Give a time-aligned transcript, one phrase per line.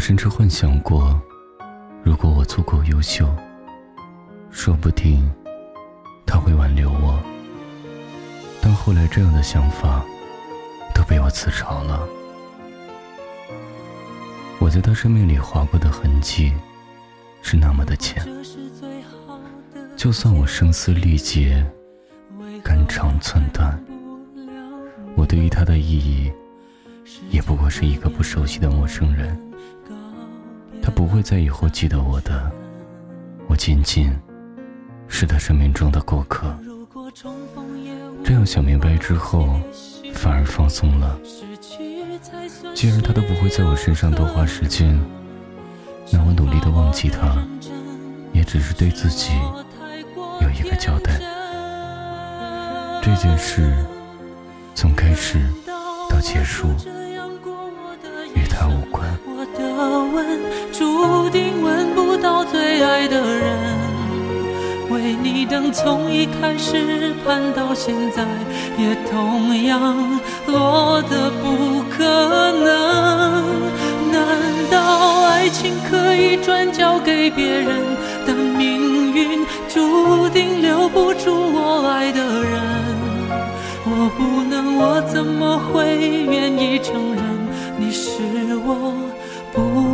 [0.00, 1.20] 甚至幻想过，
[2.02, 3.28] 如果我足够优秀，
[4.50, 5.30] 说不定
[6.26, 7.20] 他会挽留我。
[8.62, 10.02] 但后来，这样的想法
[10.94, 12.08] 都被我自嘲了。
[14.58, 16.52] 我在他生命里划过的痕迹
[17.42, 18.26] 是那么的浅，
[19.96, 21.64] 就算我声嘶力竭、
[22.64, 23.78] 肝肠寸断，
[25.14, 26.32] 我对于他的意义，
[27.50, 29.36] 不过是一个不熟悉的陌生人。
[30.80, 32.48] 他不会在以后记得我的，
[33.48, 34.08] 我仅仅
[35.08, 36.56] 是他生命中的过客。
[38.22, 39.58] 这样想明白之后，
[40.14, 41.18] 反而放松了。
[42.72, 44.96] 既然他都不会在我身上多花时间，
[46.12, 47.36] 那我努力的忘记他，
[48.32, 49.32] 也只是对自己
[50.40, 51.18] 有一个交代。
[53.02, 53.74] 这件事
[54.72, 55.40] 从开始
[56.08, 56.68] 到结束，
[58.68, 59.02] 无关。
[59.26, 59.60] 我的
[60.12, 60.40] 吻
[60.72, 63.56] 注定吻不到最爱的人，
[64.90, 68.24] 为你等从一开始盼到现在，
[68.78, 72.04] 也同样落得不可
[72.52, 73.42] 能。
[74.12, 74.20] 难
[74.70, 77.70] 道爱情可以转交给别人？
[78.26, 82.60] 但命运注定留不住我爱的人。
[83.84, 85.96] 我不能，我怎么会
[86.30, 87.24] 愿意承认
[87.80, 88.20] 你是
[88.58, 88.92] 我
[89.54, 89.89] 不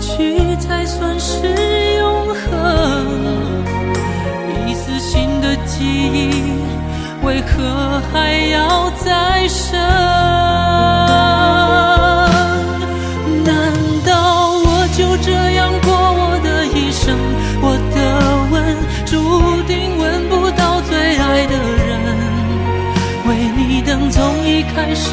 [0.00, 1.46] 去才算是
[1.98, 2.40] 永恒。
[4.66, 6.64] 一丝新的记忆，
[7.22, 9.78] 为何还要再生？
[13.44, 13.72] 难
[14.06, 17.16] 道我就这样过我的一生？
[17.62, 17.96] 我的
[18.50, 18.54] 吻
[19.04, 19.12] 注
[19.68, 21.54] 定吻不到最爱的
[21.86, 21.88] 人。
[23.28, 25.06] 为你等，从一开始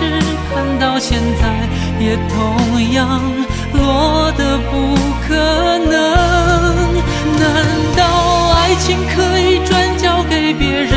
[0.49, 1.67] 看到现在，
[1.99, 3.21] 也同样
[3.77, 4.71] 落得不
[5.27, 5.29] 可
[5.91, 5.93] 能。
[7.39, 7.45] 难
[7.95, 7.99] 道
[8.55, 10.91] 爱情可以转交给别人？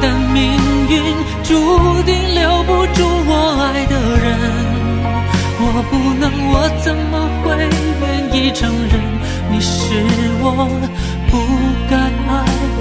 [0.00, 0.42] 但命
[0.88, 0.94] 运
[1.42, 1.54] 注
[2.02, 2.98] 定留不住
[3.28, 3.30] 我
[3.62, 3.94] 爱的
[4.24, 4.26] 人。
[5.58, 6.54] 我不能，我
[6.84, 7.44] 怎么会
[8.02, 8.04] 愿
[8.34, 8.94] 意承认
[9.50, 9.74] 你是
[10.42, 10.44] 我
[11.30, 11.32] 不
[11.90, 12.32] 该爱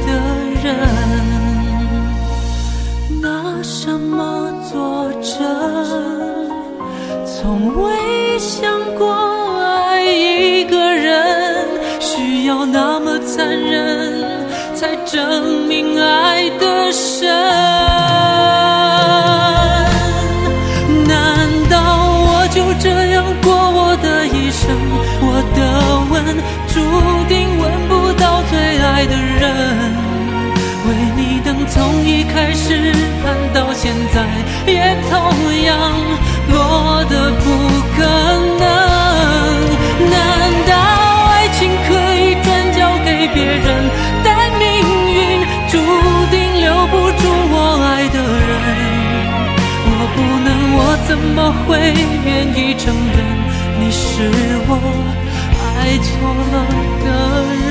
[0.05, 0.09] 的
[15.15, 17.25] 证明爱的深。
[21.07, 21.79] 难道
[22.27, 24.67] 我就这样过我的一生？
[25.21, 25.57] 我的
[26.11, 26.13] 吻
[26.67, 26.75] 注
[27.29, 29.41] 定吻不到最爱的人。
[30.85, 32.91] 为你等，从一开始
[33.23, 34.15] 盼到现在，
[34.67, 35.13] 也同
[35.63, 35.71] 样
[36.51, 37.45] 落得不
[37.95, 38.03] 可
[38.59, 38.94] 能。
[51.07, 51.77] 怎么会
[52.25, 53.17] 愿意承认
[53.79, 54.23] 你是
[54.67, 54.71] 我
[55.77, 56.09] 爱错
[56.51, 56.55] 了
[57.05, 57.07] 的
[57.53, 57.64] 人？